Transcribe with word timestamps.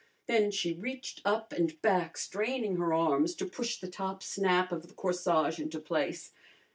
Then 0.25 0.49
she 0.49 0.73
reached 0.73 1.21
up 1.25 1.53
and 1.53 1.79
back, 1.83 2.17
straining 2.17 2.77
her 2.77 2.91
arms 2.91 3.35
to 3.35 3.45
push 3.45 3.77
the 3.77 3.87
top 3.87 4.23
snap 4.23 4.71
of 4.71 4.87
the 4.87 4.95
corsage 4.95 5.59
into 5.59 5.79
place. 5.79 6.31